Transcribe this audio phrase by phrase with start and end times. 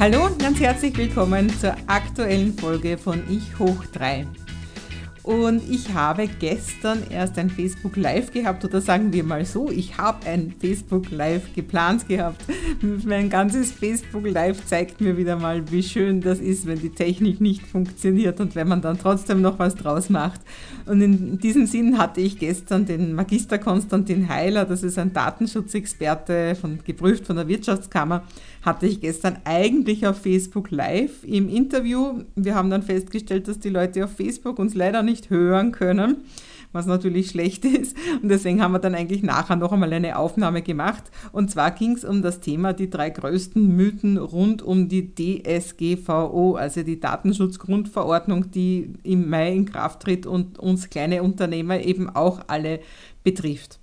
[0.00, 4.26] Hallo und ganz herzlich willkommen zur aktuellen Folge von Ich hoch 3.
[5.22, 9.98] Und ich habe gestern erst ein Facebook Live gehabt oder sagen wir mal so, ich
[9.98, 12.42] habe ein Facebook Live geplant gehabt.
[13.04, 17.40] Mein ganzes Facebook Live zeigt mir wieder mal, wie schön das ist, wenn die Technik
[17.40, 20.40] nicht funktioniert und wenn man dann trotzdem noch was draus macht.
[20.86, 26.54] Und in diesem Sinn hatte ich gestern den Magister Konstantin Heiler, das ist ein Datenschutzexperte,
[26.54, 28.24] von, geprüft von der Wirtschaftskammer,
[28.62, 32.22] hatte ich gestern eigentlich auf Facebook Live im Interview.
[32.36, 36.24] Wir haben dann festgestellt, dass die Leute auf Facebook uns leider nicht hören können,
[36.72, 37.96] was natürlich schlecht ist.
[38.22, 41.10] Und deswegen haben wir dann eigentlich nachher noch einmal eine Aufnahme gemacht.
[41.32, 46.54] Und zwar ging es um das Thema die drei größten Mythen rund um die DSGVO,
[46.54, 52.40] also die Datenschutzgrundverordnung, die im Mai in Kraft tritt und uns kleine Unternehmer eben auch
[52.46, 52.80] alle
[53.24, 53.80] betrifft.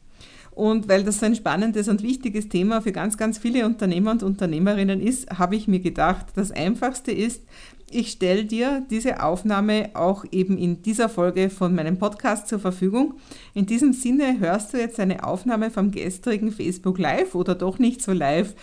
[0.58, 5.00] Und weil das ein spannendes und wichtiges Thema für ganz, ganz viele Unternehmer und Unternehmerinnen
[5.00, 7.44] ist, habe ich mir gedacht, das Einfachste ist,
[7.90, 13.14] ich stelle dir diese Aufnahme auch eben in dieser Folge von meinem Podcast zur Verfügung.
[13.54, 18.02] In diesem Sinne hörst du jetzt eine Aufnahme vom gestrigen Facebook Live oder doch nicht
[18.02, 18.56] so live,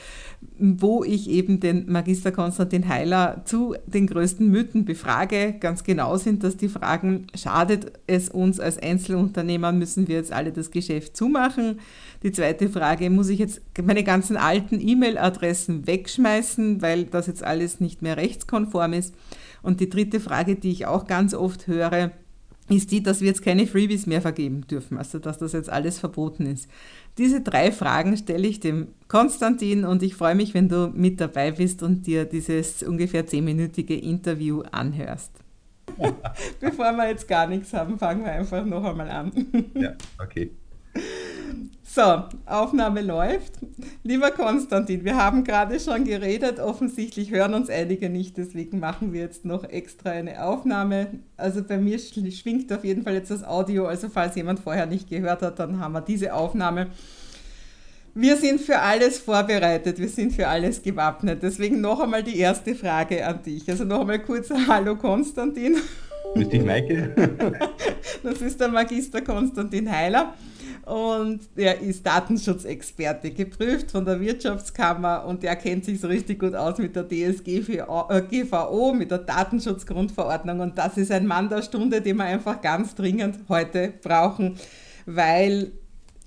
[0.59, 5.55] wo ich eben den Magister Konstantin Heiler zu den größten Mythen befrage.
[5.59, 10.53] Ganz genau sind das die Fragen, schadet es uns als Einzelunternehmer, müssen wir jetzt alle
[10.53, 11.81] das Geschäft zumachen?
[12.23, 17.81] Die zweite Frage, muss ich jetzt meine ganzen alten E-Mail-Adressen wegschmeißen, weil das jetzt alles
[17.81, 19.14] nicht mehr rechtskonform ist?
[19.63, 22.11] Und die dritte Frage, die ich auch ganz oft höre,
[22.69, 25.99] ist die, dass wir jetzt keine Freebies mehr vergeben dürfen, also dass das jetzt alles
[25.99, 26.69] verboten ist.
[27.19, 31.53] Diese drei Fragen stelle ich dem Konstantin und ich freue mich, wenn du mit dabei
[31.53, 35.33] bist und dir dieses ungefähr zehnminütige Interview anhörst.
[36.61, 39.33] Bevor wir jetzt gar nichts haben, fangen wir einfach noch einmal an.
[39.75, 40.51] Ja, okay.
[41.95, 43.53] So, Aufnahme läuft.
[44.03, 46.59] Lieber Konstantin, wir haben gerade schon geredet.
[46.59, 51.21] Offensichtlich hören uns einige nicht, deswegen machen wir jetzt noch extra eine Aufnahme.
[51.37, 53.87] Also bei mir schwingt auf jeden Fall jetzt das Audio.
[53.87, 56.89] Also falls jemand vorher nicht gehört hat, dann haben wir diese Aufnahme.
[58.13, 61.43] Wir sind für alles vorbereitet, wir sind für alles gewappnet.
[61.43, 63.71] Deswegen noch einmal die erste Frage an dich.
[63.71, 65.77] Also noch einmal kurz Hallo Konstantin.
[66.35, 67.15] Grüß dich, Maike.
[68.25, 70.35] Das ist der Magister Konstantin Heiler
[70.87, 76.55] und er ist Datenschutzexperte, geprüft von der Wirtschaftskammer und er kennt sich so richtig gut
[76.55, 82.17] aus mit der DSGVO, mit der Datenschutzgrundverordnung und das ist ein Mann der Stunde, den
[82.17, 84.57] wir einfach ganz dringend heute brauchen,
[85.07, 85.73] weil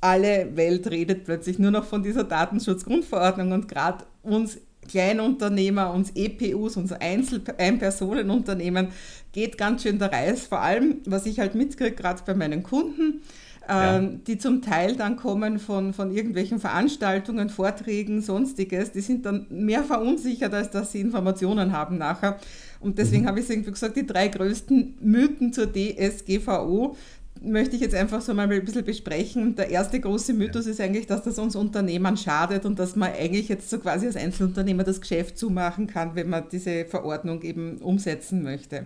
[0.02, 6.78] alle Welt redet plötzlich nur noch von dieser Datenschutzgrundverordnung und gerade uns Kleinunternehmer, uns EPUs,
[6.78, 8.90] uns Einzel-Ein-Personen-Unternehmen
[9.34, 10.48] geht ganz schön der Reis.
[10.48, 13.22] Vor allem, was ich halt mitkriege, gerade bei meinen Kunden,
[13.70, 13.98] ja.
[13.98, 19.46] Ähm, die zum Teil dann kommen von, von irgendwelchen Veranstaltungen, Vorträgen, sonstiges, die sind dann
[19.50, 22.40] mehr verunsichert, als dass sie Informationen haben nachher.
[22.80, 23.28] Und deswegen mhm.
[23.28, 26.96] habe ich irgendwie gesagt, die drei größten Mythen zur DSGVO
[27.42, 29.56] möchte ich jetzt einfach so mal ein bisschen besprechen.
[29.56, 33.48] Der erste große Mythos ist eigentlich, dass das uns Unternehmern schadet und dass man eigentlich
[33.48, 38.44] jetzt so quasi als Einzelunternehmer das Geschäft zumachen kann, wenn man diese Verordnung eben umsetzen
[38.44, 38.86] möchte.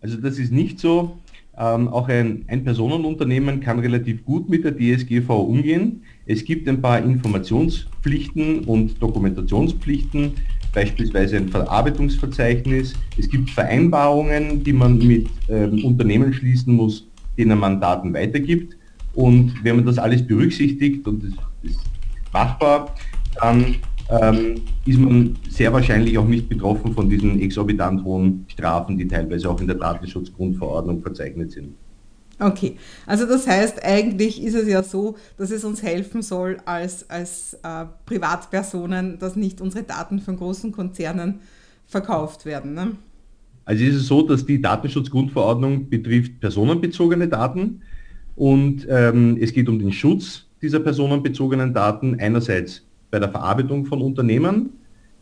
[0.00, 1.18] Also das ist nicht so.
[1.60, 6.02] Ähm, auch ein Ein-Personen-Unternehmen kann relativ gut mit der DSGV umgehen.
[6.26, 10.34] Es gibt ein paar Informationspflichten und Dokumentationspflichten,
[10.72, 12.94] beispielsweise ein Verarbeitungsverzeichnis.
[13.16, 18.76] Es gibt Vereinbarungen, die man mit ähm, Unternehmen schließen muss, denen man Daten weitergibt.
[19.14, 21.32] Und wenn man das alles berücksichtigt und das
[21.64, 21.80] ist
[22.32, 22.94] machbar,
[23.40, 23.74] dann
[24.10, 29.50] ähm, ist man sehr wahrscheinlich auch nicht betroffen von diesen exorbitant hohen Strafen, die teilweise
[29.50, 31.74] auch in der Datenschutzgrundverordnung verzeichnet sind.
[32.40, 37.10] Okay, also das heißt, eigentlich ist es ja so, dass es uns helfen soll als,
[37.10, 41.40] als äh, Privatpersonen, dass nicht unsere Daten von großen Konzernen
[41.86, 42.74] verkauft werden.
[42.74, 42.92] Ne?
[43.64, 47.82] Also ist es so, dass die Datenschutzgrundverordnung betrifft personenbezogene Daten
[48.36, 54.02] und ähm, es geht um den Schutz dieser personenbezogenen Daten einerseits bei der Verarbeitung von
[54.02, 54.70] Unternehmen,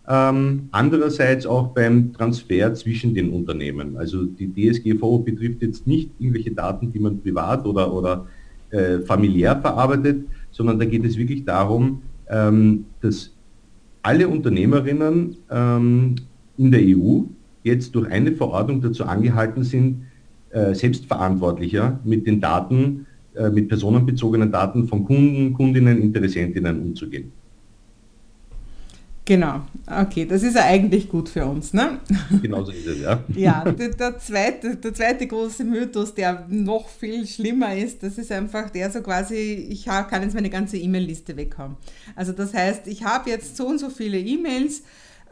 [0.08, 3.96] ähm, andererseits auch beim Transfer zwischen den Unternehmen.
[3.96, 8.26] Also die DSGVO betrifft jetzt nicht irgendwelche Daten, die man privat oder, oder
[8.70, 13.32] äh, familiär verarbeitet, sondern da geht es wirklich darum, ähm, dass
[14.02, 16.14] alle Unternehmerinnen ähm,
[16.56, 17.22] in der EU
[17.64, 20.02] jetzt durch eine Verordnung dazu angehalten sind,
[20.50, 27.32] äh, selbstverantwortlicher mit den Daten, äh, mit personenbezogenen Daten von Kunden, Kundinnen, Interessentinnen umzugehen.
[29.26, 31.98] Genau, okay, das ist ja eigentlich gut für uns, ne?
[32.40, 33.24] Genau so ist es, ja.
[33.34, 38.30] Ja, der, der, zweite, der zweite große Mythos, der noch viel schlimmer ist, das ist
[38.30, 41.76] einfach der so quasi, ich kann jetzt meine ganze E-Mail-Liste weghaben.
[42.14, 44.84] Also das heißt, ich habe jetzt so und so viele E-Mails,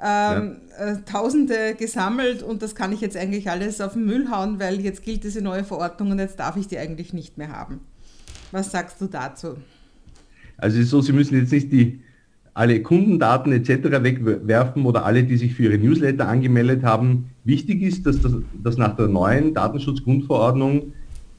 [0.02, 0.86] ähm, ja.
[0.86, 4.80] äh, Tausende gesammelt und das kann ich jetzt eigentlich alles auf den Müll hauen, weil
[4.80, 7.78] jetzt gilt diese neue Verordnung und jetzt darf ich die eigentlich nicht mehr haben.
[8.50, 9.56] Was sagst du dazu?
[10.56, 12.02] Also es ist so, Sie müssen jetzt nicht die
[12.54, 14.02] alle Kundendaten etc.
[14.02, 17.30] wegwerfen oder alle, die sich für ihre Newsletter angemeldet haben.
[17.42, 20.92] Wichtig ist, dass, das, dass nach der neuen Datenschutzgrundverordnung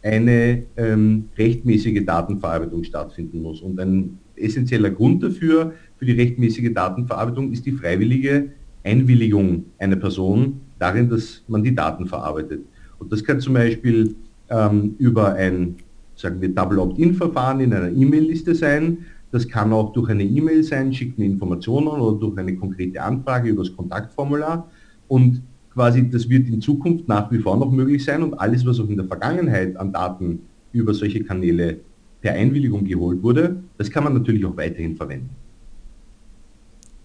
[0.03, 3.61] eine ähm, rechtmäßige Datenverarbeitung stattfinden muss.
[3.61, 8.49] Und ein essentieller Grund dafür, für die rechtmäßige Datenverarbeitung, ist die freiwillige
[8.83, 12.61] Einwilligung einer Person darin, dass man die Daten verarbeitet.
[12.99, 14.15] Und das kann zum Beispiel
[14.49, 15.75] ähm, über ein,
[16.15, 18.97] sagen wir, Double Opt-in-Verfahren in einer E-Mail-Liste sein,
[19.35, 23.65] das kann auch durch eine E-Mail sein, schicken Informationen oder durch eine konkrete Anfrage über
[23.65, 24.71] das Kontaktformular.
[25.09, 25.41] Und
[25.73, 28.87] quasi das wird in Zukunft nach wie vor noch möglich sein und alles, was auch
[28.87, 30.39] in der Vergangenheit an Daten
[30.71, 31.81] über solche Kanäle
[32.21, 35.31] per Einwilligung geholt wurde, das kann man natürlich auch weiterhin verwenden.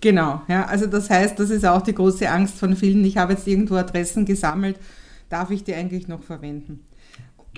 [0.00, 3.04] Genau, ja, also das heißt, das ist auch die große Angst von vielen.
[3.04, 4.76] Ich habe jetzt irgendwo Adressen gesammelt,
[5.28, 6.78] darf ich die eigentlich noch verwenden?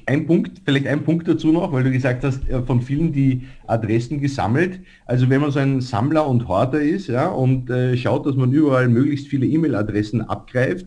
[0.06, 3.42] Ein Punkt, vielleicht ein Punkt dazu noch, weil du gesagt hast, äh, von vielen die
[3.66, 4.80] Adressen gesammelt.
[5.06, 8.52] Also wenn man so ein Sammler und Horter ist ja, und äh, schaut, dass man
[8.52, 10.86] überall möglichst viele E-Mail-Adressen abgreift,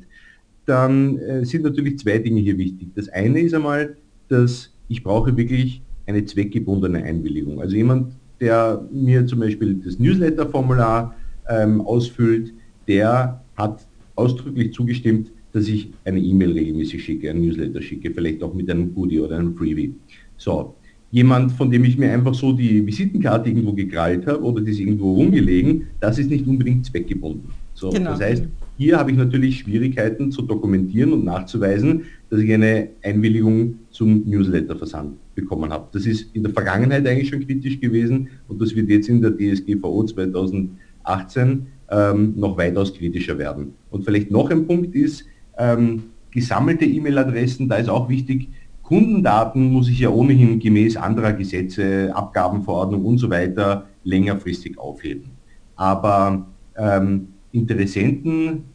[0.66, 2.90] dann äh, sind natürlich zwei Dinge hier wichtig.
[2.96, 3.96] Das eine ist einmal,
[4.28, 7.62] dass ich brauche wirklich eine zweckgebundene Einwilligung.
[7.62, 11.16] Also jemand, der mir zum Beispiel das Newsletter-Formular
[11.50, 12.54] ähm, ausfüllt,
[12.88, 18.54] der hat ausdrücklich zugestimmt, dass ich eine E-Mail regelmäßig schicke, ein Newsletter schicke, vielleicht auch
[18.54, 19.96] mit einem Goodie oder einem Freebie.
[20.36, 20.76] So,
[21.12, 24.82] jemand, von dem ich mir einfach so die Visitenkarte irgendwo gekrallt habe oder die ist
[24.82, 27.52] irgendwo rumgelegen, das ist nicht unbedingt zweckgebunden.
[27.74, 28.12] So, genau.
[28.12, 28.44] Das heißt,
[28.78, 35.14] hier habe ich natürlich Schwierigkeiten zu dokumentieren und nachzuweisen, dass ich eine Einwilligung zum Newsletterversand
[35.36, 35.88] bekommen habe.
[35.94, 39.32] Das ist in der Vergangenheit eigentlich schon kritisch gewesen und das wird jetzt in der
[39.32, 43.74] DSGVO 2018 ähm, noch weitaus kritischer werden.
[43.90, 45.24] Und vielleicht noch ein Punkt ist,
[45.58, 48.50] ähm, gesammelte E-Mail-Adressen, da ist auch wichtig,
[48.84, 55.32] Kundendaten muss ich ja ohnehin gemäß anderer Gesetze, Abgabenverordnung und so weiter längerfristig aufheben.
[55.76, 56.46] Aber
[56.78, 58.66] ähm, Interessenten,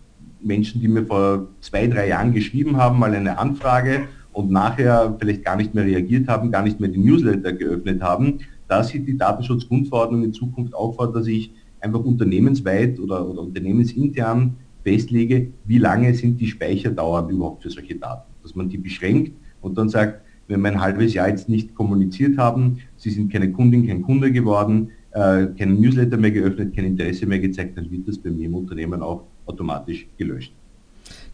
[0.43, 5.45] Menschen, die mir vor zwei, drei Jahren geschrieben haben, mal eine Anfrage und nachher vielleicht
[5.45, 9.17] gar nicht mehr reagiert haben, gar nicht mehr die Newsletter geöffnet haben, da sieht die
[9.17, 16.15] Datenschutzgrundverordnung in Zukunft auch vor, dass ich einfach unternehmensweit oder, oder unternehmensintern festlege, wie lange
[16.15, 18.33] sind die Speicherdauern überhaupt für solche Daten.
[18.43, 22.37] Dass man die beschränkt und dann sagt, wenn wir ein halbes Jahr jetzt nicht kommuniziert
[22.37, 27.27] haben, Sie sind keine Kundin, kein Kunde geworden, äh, keinen Newsletter mehr geöffnet, kein Interesse
[27.27, 30.55] mehr gezeigt, dann wird das bei mir im Unternehmen auch automatisch gelöscht.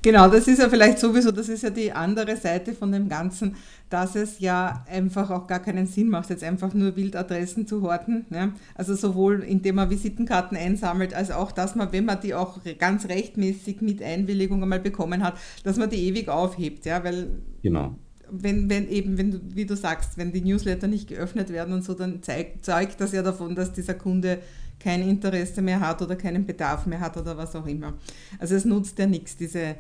[0.03, 3.57] Genau, das ist ja vielleicht sowieso, das ist ja die andere Seite von dem Ganzen,
[3.91, 8.25] dass es ja einfach auch gar keinen Sinn macht, jetzt einfach nur Wildadressen zu horten.
[8.31, 8.53] Ja?
[8.75, 13.09] Also sowohl indem man Visitenkarten einsammelt, als auch, dass man, wenn man die auch ganz
[13.09, 15.35] rechtmäßig mit Einwilligung einmal bekommen hat,
[15.65, 16.85] dass man die ewig aufhebt.
[16.87, 17.03] Ja?
[17.03, 17.29] Weil
[17.63, 17.97] genau
[18.31, 21.85] wenn, wenn eben, wenn du, wie du sagst, wenn die Newsletter nicht geöffnet werden und
[21.85, 24.39] so, dann zeigt, zeugt das ja davon, dass dieser Kunde
[24.79, 27.95] kein Interesse mehr hat oder keinen Bedarf mehr hat oder was auch immer.
[28.39, 29.77] Also es nutzt ja nichts, diese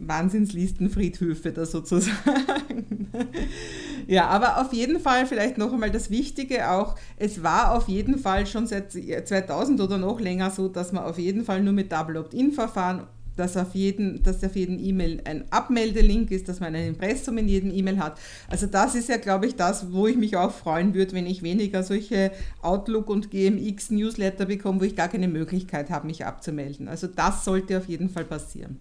[0.00, 3.10] Wahnsinnslistenfriedhöfe da sozusagen.
[4.06, 8.18] ja, aber auf jeden Fall vielleicht noch einmal das Wichtige auch, es war auf jeden
[8.18, 11.92] Fall schon seit 2000 oder noch länger so, dass man auf jeden Fall nur mit
[11.92, 13.06] Double Opt-in-Verfahren
[13.40, 17.48] dass auf jeden, dass auf jeden E-Mail ein Abmeldelink ist, dass man ein Impressum in
[17.48, 18.20] jedem E-Mail hat.
[18.48, 21.42] Also das ist ja, glaube ich, das, wo ich mich auch freuen würde, wenn ich
[21.42, 26.86] weniger solche Outlook und GMX Newsletter bekomme, wo ich gar keine Möglichkeit habe, mich abzumelden.
[26.86, 28.76] Also das sollte auf jeden Fall passieren.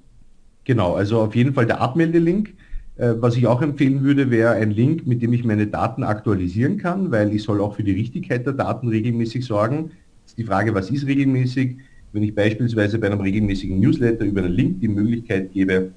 [0.66, 2.54] Genau, also auf jeden Fall der Abmeldelink.
[2.98, 6.78] Äh, was ich auch empfehlen würde, wäre ein Link, mit dem ich meine Daten aktualisieren
[6.78, 9.92] kann, weil ich soll auch für die Richtigkeit der Daten regelmäßig sorgen.
[10.26, 11.78] Ist die Frage, was ist regelmäßig?
[12.12, 15.92] Wenn ich beispielsweise bei einem regelmäßigen Newsletter über einen Link die Möglichkeit gebe,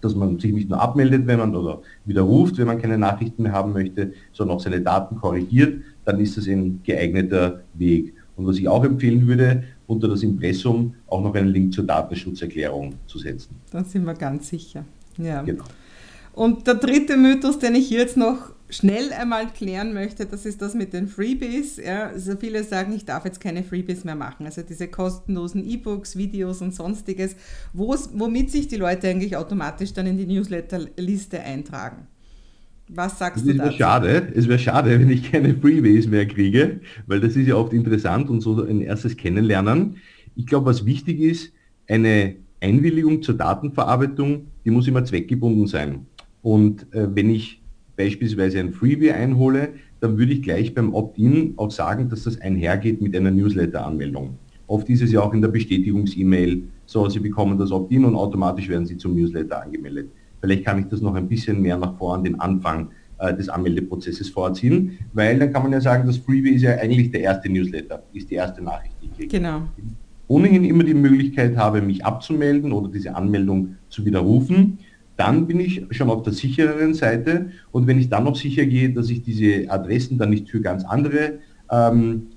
[0.00, 3.52] dass man sich nicht nur abmeldet, wenn man oder widerruft, wenn man keine Nachrichten mehr
[3.52, 8.14] haben möchte, sondern auch seine Daten korrigiert, dann ist das ein geeigneter Weg.
[8.36, 12.94] Und was ich auch empfehlen würde, unter das Impressum auch noch einen Link zur Datenschutzerklärung
[13.06, 13.56] zu setzen.
[13.70, 14.84] Da sind wir ganz sicher.
[15.16, 15.42] Ja.
[15.42, 15.64] Genau.
[16.34, 20.74] Und der dritte Mythos, den ich jetzt noch schnell einmal klären möchte, das ist das
[20.74, 21.76] mit den Freebies.
[21.78, 24.46] Ja, also viele sagen, ich darf jetzt keine Freebies mehr machen.
[24.46, 27.36] Also diese kostenlosen E-Books, Videos und sonstiges,
[27.72, 32.06] womit sich die Leute eigentlich automatisch dann in die Newsletterliste eintragen.
[32.88, 33.76] Was sagst du dazu?
[33.76, 34.32] Schade.
[34.34, 38.30] Es wäre schade, wenn ich keine Freebies mehr kriege, weil das ist ja oft interessant
[38.30, 39.96] und so ein erstes Kennenlernen.
[40.36, 41.52] Ich glaube, was wichtig ist,
[41.86, 46.06] eine Einwilligung zur Datenverarbeitung, die muss immer zweckgebunden sein.
[46.42, 47.62] Und äh, wenn ich
[47.98, 53.02] beispielsweise ein Freebie einhole, dann würde ich gleich beim Opt-in auch sagen, dass das einhergeht
[53.02, 54.38] mit einer Newsletter-Anmeldung.
[54.68, 58.68] Oft ist es ja auch in der Bestätigungs-E-Mail so, Sie bekommen das Opt-in und automatisch
[58.68, 60.10] werden Sie zum Newsletter angemeldet.
[60.40, 62.88] Vielleicht kann ich das noch ein bisschen mehr nach vorn, den Anfang
[63.18, 67.10] äh, des Anmeldeprozesses vorziehen, weil dann kann man ja sagen, das Freebie ist ja eigentlich
[67.10, 69.38] der erste Newsletter, ist die erste Nachricht, die ich kriege.
[69.38, 69.62] Genau.
[70.28, 74.78] Ohnehin immer die Möglichkeit habe, mich abzumelden oder diese Anmeldung zu widerrufen
[75.18, 77.50] dann bin ich schon auf der sichereren Seite.
[77.72, 80.84] Und wenn ich dann noch sicher gehe, dass ich diese Adressen dann nicht für ganz
[80.84, 82.28] andere ähm,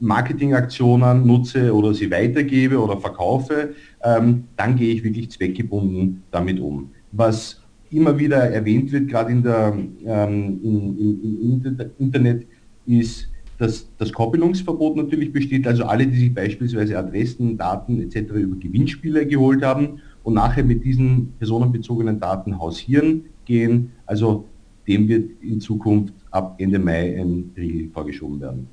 [0.00, 6.90] Marketingaktionen nutze oder sie weitergebe oder verkaufe, ähm, dann gehe ich wirklich zweckgebunden damit um.
[7.12, 7.60] Was
[7.90, 9.76] immer wieder erwähnt wird, gerade in der,
[10.06, 12.46] ähm, in, in, im Internet,
[12.86, 15.66] ist, dass das Koppelungsverbot natürlich besteht.
[15.66, 18.32] Also alle, die sich beispielsweise Adressen, Daten etc.
[18.32, 23.92] über Gewinnspiele geholt haben und nachher mit diesen personenbezogenen Daten hausieren gehen.
[24.06, 24.46] Also
[24.88, 28.66] dem wird in Zukunft ab Ende Mai ein Riegel vorgeschoben werden.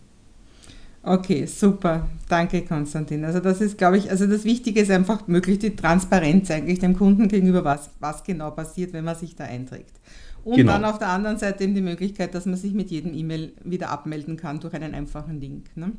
[1.04, 2.08] Okay, super.
[2.30, 3.26] Danke, Konstantin.
[3.26, 6.96] Also das ist, glaube ich, also das Wichtige ist einfach möglichst die Transparenz eigentlich dem
[6.96, 10.00] Kunden gegenüber, was, was genau passiert, wenn man sich da einträgt.
[10.44, 10.74] Und genau.
[10.74, 13.90] dann auf der anderen Seite eben die Möglichkeit, dass man sich mit jedem E-Mail wieder
[13.90, 15.76] abmelden kann durch einen einfachen Link.
[15.76, 15.92] Ne?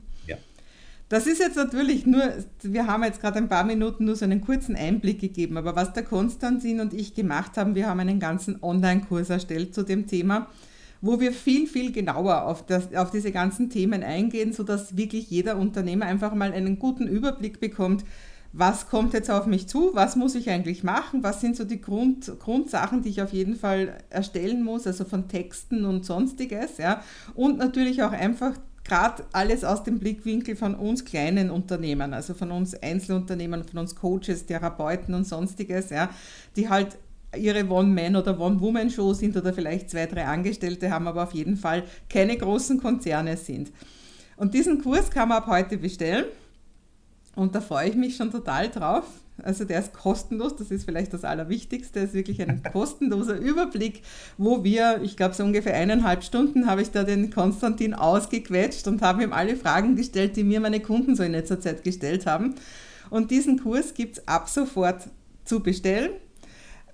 [1.13, 2.23] Das ist jetzt natürlich nur,
[2.63, 5.93] wir haben jetzt gerade ein paar Minuten nur so einen kurzen Einblick gegeben, aber was
[5.93, 10.49] der Konstantin und ich gemacht haben, wir haben einen ganzen Online-Kurs erstellt zu dem Thema,
[11.03, 15.59] wo wir viel, viel genauer auf, das, auf diese ganzen Themen eingehen, sodass wirklich jeder
[15.59, 18.07] Unternehmer einfach mal einen guten Überblick bekommt,
[18.55, 21.83] was kommt jetzt auf mich zu, was muss ich eigentlich machen, was sind so die
[21.83, 27.03] Grund, Grundsachen, die ich auf jeden Fall erstellen muss, also von Texten und sonstiges, ja,
[27.35, 28.55] und natürlich auch einfach
[28.85, 33.95] gerade alles aus dem Blickwinkel von uns kleinen Unternehmen, also von uns Einzelunternehmern, von uns
[33.95, 36.11] Coaches, Therapeuten und sonstiges, ja,
[36.57, 36.99] die halt
[37.37, 41.85] ihre One-Man- oder One-Woman-Show sind oder vielleicht zwei, drei Angestellte haben, aber auf jeden Fall
[42.09, 43.73] keine großen Konzerne sind.
[44.37, 46.25] Und diesen Kurs kann man ab heute bestellen
[47.35, 49.05] und da freue ich mich schon total drauf.
[49.43, 54.03] Also der ist kostenlos, das ist vielleicht das Allerwichtigste, ist wirklich ein kostenloser Überblick,
[54.37, 59.03] wo wir, ich glaube so ungefähr eineinhalb Stunden habe ich da den Konstantin ausgequetscht und
[59.03, 62.55] habe ihm alle Fragen gestellt, die mir meine Kunden so in letzter Zeit gestellt haben.
[63.11, 65.09] Und diesen Kurs gibt es ab sofort
[65.45, 66.11] zu bestellen.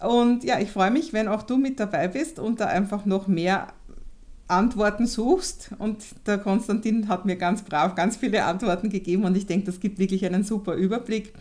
[0.01, 3.27] Und ja, ich freue mich, wenn auch du mit dabei bist und da einfach noch
[3.27, 3.69] mehr
[4.49, 5.71] Antworten suchst.
[5.79, 9.81] Und der Konstantin hat mir ganz brav ganz viele Antworten gegeben und ich denke, das
[9.81, 11.35] gibt wirklich einen super Überblick.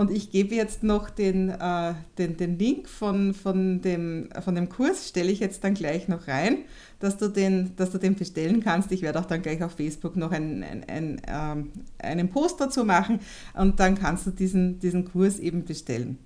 [0.00, 4.70] Und ich gebe jetzt noch den, äh, den, den Link von, von, dem, von dem
[4.70, 6.60] Kurs, stelle ich jetzt dann gleich noch rein,
[7.00, 8.90] dass du den, dass du den bestellen kannst.
[8.92, 12.86] Ich werde auch dann gleich auf Facebook noch ein, ein, ein, ähm, einen Post dazu
[12.86, 13.20] machen
[13.52, 16.16] und dann kannst du diesen, diesen Kurs eben bestellen.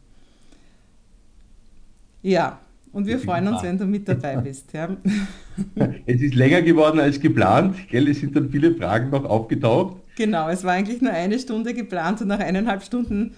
[2.22, 2.60] Ja,
[2.92, 4.72] und wir freuen uns, wenn du mit dabei bist.
[4.72, 4.96] Ja.
[6.06, 8.06] Es ist länger geworden als geplant, gell?
[8.06, 9.96] Es sind dann viele Fragen noch aufgetaucht.
[10.16, 13.34] Genau, es war eigentlich nur eine Stunde geplant und nach eineinhalb Stunden,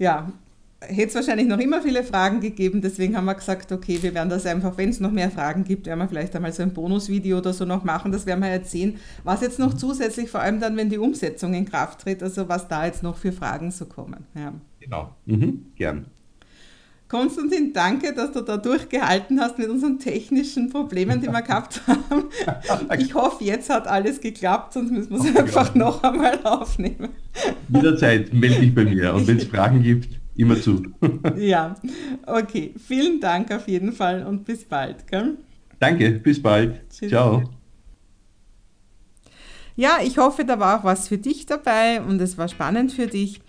[0.00, 0.32] ja,
[0.80, 2.80] hätte es wahrscheinlich noch immer viele Fragen gegeben.
[2.80, 5.86] Deswegen haben wir gesagt, okay, wir werden das einfach, wenn es noch mehr Fragen gibt,
[5.86, 8.10] werden wir vielleicht einmal so ein Bonusvideo oder so noch machen.
[8.12, 11.54] Das werden wir jetzt sehen, was jetzt noch zusätzlich, vor allem dann, wenn die Umsetzung
[11.54, 14.26] in Kraft tritt, also was da jetzt noch für Fragen so kommen.
[14.34, 14.54] Ja.
[14.80, 15.66] Genau, mhm.
[15.76, 16.06] gern.
[17.10, 22.26] Konstantin, danke, dass du da durchgehalten hast mit unseren technischen Problemen, die wir gehabt haben.
[23.00, 27.08] Ich hoffe, jetzt hat alles geklappt, sonst müssen wir es einfach noch einmal aufnehmen.
[27.68, 30.82] Jederzeit melde dich bei mir und wenn es Fragen gibt, immer zu.
[31.36, 31.74] Ja,
[32.26, 32.74] okay.
[32.86, 35.06] Vielen Dank auf jeden Fall und bis bald.
[35.08, 35.36] Gell?
[35.80, 36.80] Danke, bis bald.
[36.90, 37.08] Tschüss.
[37.08, 37.42] Ciao.
[39.74, 43.08] Ja, ich hoffe, da war auch was für dich dabei und es war spannend für
[43.08, 43.40] dich.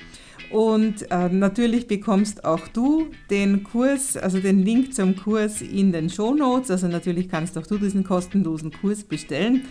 [0.50, 6.10] Und äh, natürlich bekommst auch du den Kurs, also den Link zum Kurs in den
[6.10, 6.72] Show Notes.
[6.72, 9.66] Also natürlich kannst auch du diesen kostenlosen Kurs bestellen.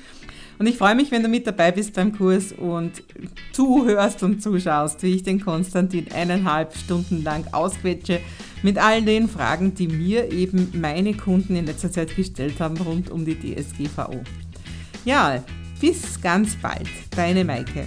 [0.61, 3.03] Und ich freue mich, wenn du mit dabei bist beim Kurs und
[3.53, 8.21] zuhörst und zuschaust, wie ich den Konstantin eineinhalb Stunden lang ausquetsche
[8.62, 13.09] mit all den Fragen, die mir eben meine Kunden in letzter Zeit gestellt haben rund
[13.09, 14.21] um die DSGVO.
[15.07, 15.43] Ja,
[15.81, 17.87] bis ganz bald, deine Maike.